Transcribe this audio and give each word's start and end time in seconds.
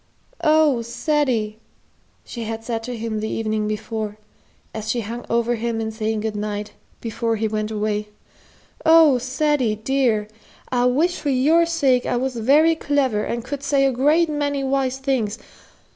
"Oh, 0.43 0.81
Ceddie!" 0.81 1.59
she 2.25 2.45
had 2.45 2.63
said 2.63 2.81
to 2.85 2.97
him 2.97 3.19
the 3.19 3.29
evening 3.29 3.67
before, 3.67 4.17
as 4.73 4.89
she 4.89 5.01
hung 5.01 5.25
over 5.29 5.53
him 5.53 5.79
in 5.79 5.91
saying 5.91 6.21
good 6.21 6.35
night, 6.35 6.73
before 7.01 7.35
he 7.35 7.47
went 7.47 7.69
away; 7.69 8.07
"oh, 8.83 9.19
Ceddie, 9.19 9.75
dear, 9.75 10.27
I 10.69 10.85
wish 10.85 11.19
for 11.19 11.29
your 11.29 11.67
sake 11.67 12.07
I 12.07 12.17
was 12.17 12.35
very 12.35 12.73
clever 12.73 13.23
and 13.23 13.45
could 13.45 13.61
say 13.61 13.85
a 13.85 13.91
great 13.91 14.27
many 14.27 14.63
wise 14.63 14.97
things! 14.97 15.37